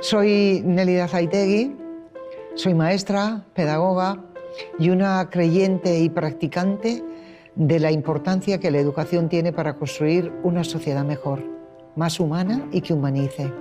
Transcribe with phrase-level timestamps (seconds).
[0.00, 1.76] Soy Nelida Zaitegui,
[2.54, 4.18] soy maestra, pedagoga
[4.78, 7.04] y una creyente y practicante
[7.54, 11.44] de la importancia que la educación tiene para construir una sociedad mejor,
[11.96, 13.52] más humana y que humanice.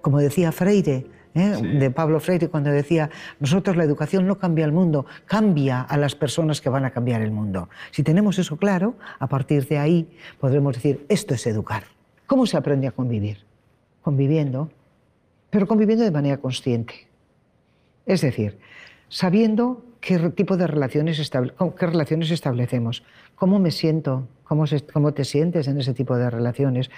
[0.00, 1.06] Como decía Freire,
[1.38, 1.78] ¿eh?
[1.78, 3.10] de Pablo Freire, cuando decía,
[3.40, 7.22] nosotros la educación no cambia el mundo, cambia a las personas que van a cambiar
[7.22, 7.68] el mundo.
[7.90, 10.08] Si tenemos eso claro, a partir de ahí
[10.40, 11.84] podremos decir, esto es educar.
[12.26, 13.44] ¿Cómo se aprende a convivir?
[14.02, 14.70] Conviviendo,
[15.50, 17.08] pero conviviendo de manera consciente.
[18.06, 18.58] Es decir,
[19.08, 23.02] sabiendo qué tipo de relaciones, qué relaciones establecemos,
[23.34, 26.90] cómo me siento, cómo, cómo te sientes en ese tipo de relaciones,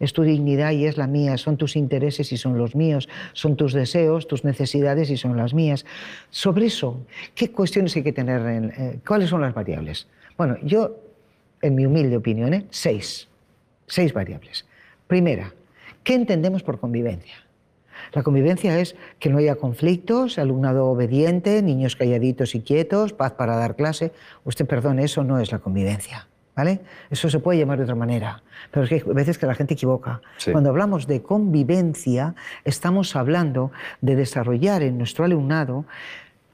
[0.00, 3.56] es tu dignidad y es la mía, son tus intereses y son los míos, son
[3.56, 5.84] tus deseos, tus necesidades y son las mías.
[6.30, 7.00] Sobre eso,
[7.34, 8.40] ¿qué cuestiones hay que tener?
[8.46, 10.06] En, eh, ¿Cuáles son las variables?
[10.36, 10.96] Bueno, yo,
[11.62, 12.66] en mi humilde opinión, ¿eh?
[12.70, 13.28] seis,
[13.86, 14.66] seis variables.
[15.06, 15.52] Primera,
[16.04, 17.34] ¿qué entendemos por convivencia?
[18.12, 23.56] La convivencia es que no haya conflictos, alumnado obediente, niños calladitos y quietos, paz para
[23.56, 24.12] dar clase.
[24.44, 26.28] Usted perdone, eso no es la convivencia.
[26.58, 26.80] ¿Vale?
[27.08, 28.42] Eso se puede llamar de otra manera,
[28.72, 30.20] pero es que hay veces que la gente equivoca.
[30.50, 33.70] Cuando hablamos de convivencia, estamos hablando
[34.00, 35.84] de desarrollar en nuestro alumnado,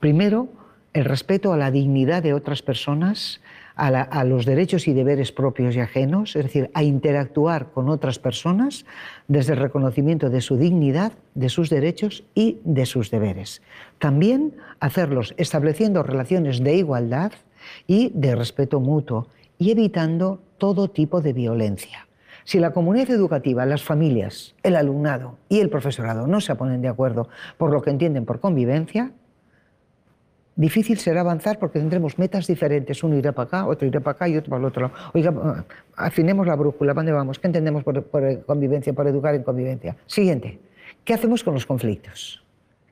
[0.01, 0.49] primero,
[0.93, 3.41] el respeto a la dignidad de otras personas,
[3.77, 8.85] a, los derechos y deberes propios y ajenos, es decir, a interactuar con otras personas
[9.27, 13.63] desde el reconocimiento de su dignidad, de sus derechos y de sus deberes.
[13.99, 17.33] También hacerlos estableciendo relaciones de igualdad
[17.87, 22.07] y de respeto mutuo y evitando todo tipo de violencia.
[22.45, 26.89] Si la comunidad educativa, las familias, el alumnado y el profesorado no se ponen de
[26.89, 29.13] acuerdo por lo que entienden por convivencia,
[30.55, 33.03] difícil será avanzar porque tendremos metas diferentes.
[33.03, 34.95] Uno irá para acá, otro irá para acá y otro para el otro lado.
[35.15, 35.65] Oiga,
[35.97, 37.39] afinemos la brújula, ¿para dónde vamos?
[37.39, 39.97] ¿Qué entendemos por, por convivencia, por educar en convivencia?
[40.07, 40.61] Siguiente,
[41.03, 42.45] ¿qué hacemos con los conflictos?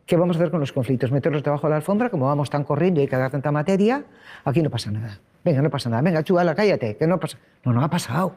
[0.06, 1.12] ¿Qué vamos a hacer con los conflictos?
[1.12, 2.08] ¿Meterlos debajo de la alfombra?
[2.10, 4.04] Como vamos tan corriendo y hay que dar tanta materia,
[4.44, 5.20] aquí no pasa nada.
[5.44, 6.02] Venga, no pasa nada.
[6.02, 7.38] Venga, chuvala, cállate, que no pasa.
[7.64, 8.36] No, no ha pasado.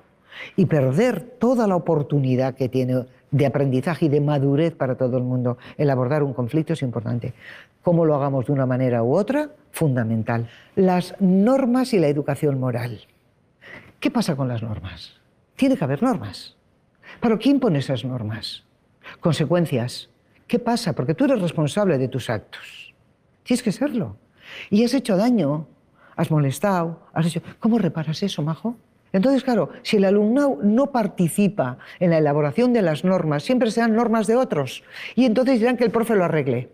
[0.56, 5.24] Y perder toda la oportunidad que tiene de aprendizaje y de madurez para todo el
[5.24, 7.34] mundo el abordar un conflicto es importante.
[7.82, 10.50] Cómo lo hagamos de una manera u otra, fundamental.
[10.76, 13.02] Las normas y la educación moral.
[14.00, 15.14] ¿Qué pasa con las normas?
[15.56, 16.56] Tiene que haber normas.
[17.22, 18.64] ¿Pero quién pone esas normas?
[19.20, 20.10] Consecuencias.
[20.48, 20.94] ¿Qué pasa?
[20.94, 22.94] Porque tú eres responsable de tus actos.
[23.44, 24.18] Tienes que serlo.
[24.70, 25.68] Y has hecho daño
[26.16, 27.42] has molestado, has hecho...
[27.60, 28.76] ¿Cómo reparas eso, Majo?
[29.14, 33.96] Entonces, claro, si el alumnado no participa en la elaboración de las normas, siempre serán
[33.96, 34.84] normas de otros.
[35.16, 36.70] Y entonces dirán que el profe lo arregle.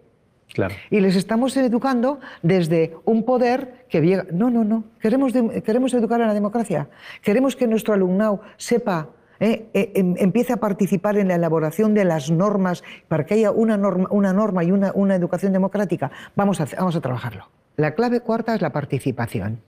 [0.53, 0.74] Claro.
[0.90, 4.25] Y les estamos educando desde un poder que llega...
[4.31, 4.85] No, no, no.
[5.00, 6.90] Queremos, queremos educar a la democracia.
[7.22, 9.09] Queremos que nuestro alumnado sepa
[9.40, 13.52] eh, eh, em, empiece a participar en la elaboración de las normas para que haya
[13.52, 16.12] una norma, una norma y una, una educación democrática.
[16.35, 17.47] Vamos a, vamos a trabajarlo.
[17.77, 19.61] La clave cuarta es la participación.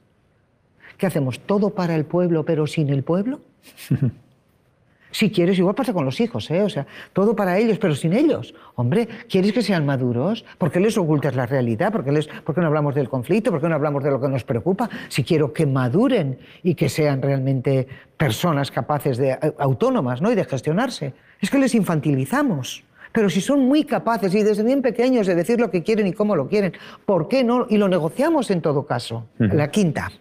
[0.98, 1.40] ¿Qué hacemos?
[1.40, 3.42] ¿Todo para el pueblo pero sin el pueblo?
[5.12, 6.62] si quieres, igual pasa con los hijos, ¿eh?
[6.62, 8.54] O sea, todo para ellos pero sin ellos.
[8.76, 10.46] Hombre, ¿quieres que sean maduros?
[10.58, 11.92] ¿Por qué les ocultas la realidad?
[11.92, 13.52] ¿Por qué, les, ¿Por qué no hablamos del conflicto?
[13.52, 14.90] ¿Por qué no hablamos de lo que nos preocupa?
[15.08, 17.88] Si quiero que maduren y que sean realmente
[18.18, 20.32] personas capaces de, autónomas, ¿no?
[20.32, 21.14] Y de gestionarse.
[21.40, 22.84] Es que les infantilizamos.
[23.14, 26.14] Pero si son muy capaces y desde bien pequeños de decir lo que quieren y
[26.14, 26.74] cómo lo quieren,
[27.06, 27.68] ¿por qué no?
[27.70, 29.28] Y lo negociamos en todo caso.
[29.38, 30.12] La quinta,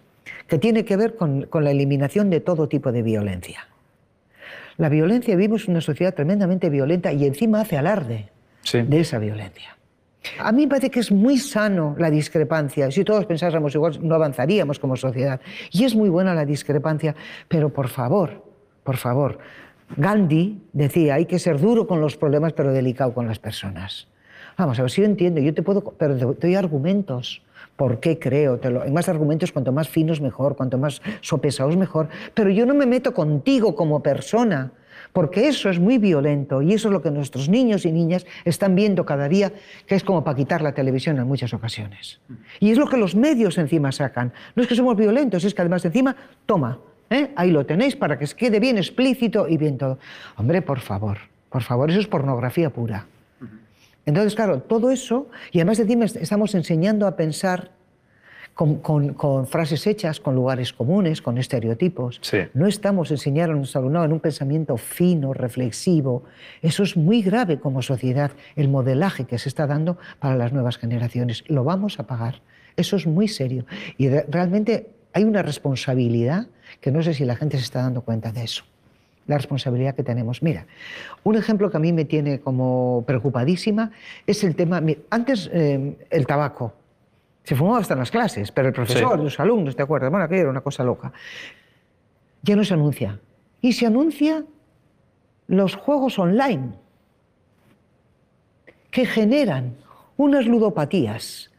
[0.47, 3.67] que tiene que ver con, la eliminación de todo tipo de violencia.
[4.77, 8.29] La violencia, vivimos una sociedad tremendamente violenta y encima hace alarde
[8.73, 9.77] de esa violencia.
[10.39, 12.91] A mí me parece que es muy sano la discrepancia.
[12.91, 15.41] Si todos pensáramos igual, no avanzaríamos como sociedad.
[15.71, 17.15] Y es muy buena la discrepancia,
[17.49, 18.45] pero por favor,
[18.85, 19.39] por favor,
[19.97, 24.09] Gandhi decía, hay que ser duro con los problemas, pero delicado con las personas.
[24.57, 27.43] Vamos a ver si yo entiendo, yo te puedo, pero te doy argumentos.
[27.77, 28.59] ¿Por qué creo?
[28.59, 32.09] Te hay más argumentos, cuanto más finos mejor, cuanto más sopesados mejor.
[32.35, 34.73] Pero yo no me meto contigo como persona,
[35.13, 38.75] porque eso es muy violento y eso es lo que nuestros niños y niñas están
[38.75, 39.53] viendo cada día,
[39.87, 42.21] que es como para quitar la televisión en muchas ocasiones.
[42.61, 44.33] Y es lo que los medios encima sacan.
[44.55, 46.15] No es que somos violentos, es que además encima,
[46.47, 46.79] toma,
[47.13, 47.31] ¿Eh?
[47.37, 49.99] Ahí lo tenéis para que quede bien explícito y bien todo.
[50.37, 51.19] Hombre, por favor,
[51.51, 53.07] por favor, eso es pornografía pura.
[54.07, 57.71] Entonces, claro, todo eso, y además encima estamos enseñando a pensar
[58.55, 62.21] con, frases hechas, con lugares comunes, con estereotipos.
[62.55, 66.25] No estamos enseñando a nuestro alumnado en un pensamiento fino, reflexivo.
[66.63, 70.79] Eso es muy grave como sociedad, el modelaje que se está dando para las nuevas
[70.79, 71.45] generaciones.
[71.49, 72.43] Lo vamos a pagar.
[72.77, 73.67] Eso es muy serio.
[73.99, 76.47] Y realmente hay una responsabilidad
[76.81, 78.65] que no sé si la gente se está dando cuenta de eso,
[79.27, 80.43] la responsabilidad que tenemos.
[80.43, 80.67] Mira,
[81.23, 83.91] un ejemplo que a mí me tiene como preocupadísima
[84.27, 86.75] es el tema, antes eh, el tabaco,
[87.45, 90.11] se fumaba hasta en las clases, pero el profesor, los alumnos, ¿te acuerdas?
[90.11, 91.13] Bueno, aquello era una cosa loca.
[92.43, 93.19] Ya no se anuncia.
[93.61, 94.45] Y se anuncia
[95.49, 96.73] los juegos online,
[98.91, 99.77] que generan
[100.17, 101.52] unas ludopatías,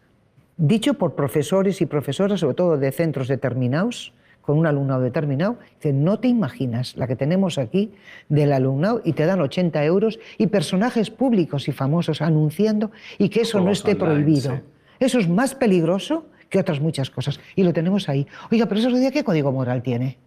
[0.58, 5.94] dicho por profesores y profesoras, sobre todo de centros determinados, con un alumnado determinado, que
[5.94, 7.94] no te imaginas la que tenemos aquí
[8.28, 13.42] del alumnado y te dan 80 euros y personajes públicos y famosos anunciando y que
[13.42, 14.62] eso no esté prohibido.
[15.00, 17.40] Eso es más peligroso que otras muchas cosas.
[17.56, 18.28] Y lo tenemos ahí.
[18.52, 20.18] Oiga, pero eso día ¿qué código moral tiene?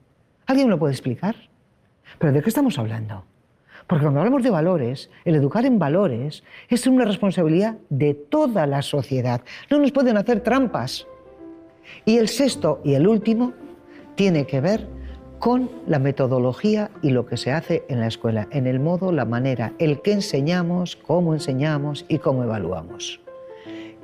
[0.46, 1.36] ¿Alguien me lo puede explicar?
[2.18, 3.24] ¿Pero de qué estamos hablando?
[3.86, 8.82] Porque cuando hablamos de valores, el educar en valores es una responsabilidad de toda la
[8.82, 9.42] sociedad.
[9.70, 11.06] No nos pueden hacer trampas.
[12.04, 13.52] Y el sexto y el último
[14.16, 14.88] tiene que ver
[15.38, 19.24] con la metodología y lo que se hace en la escuela, en el modo, la
[19.24, 23.20] manera, el que enseñamos, cómo enseñamos y cómo evaluamos.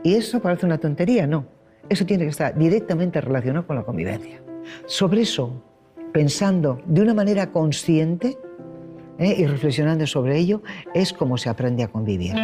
[0.05, 1.47] Y eso parece una tontería, no.
[1.89, 4.41] Eso tiene que estar directamente relacionado con la convivencia.
[4.87, 5.63] Sobre eso,
[6.13, 8.39] pensando de una manera consciente
[9.19, 9.35] ¿eh?
[9.39, 10.63] y reflexionando sobre ello,
[10.95, 12.35] es como se aprende a convivir.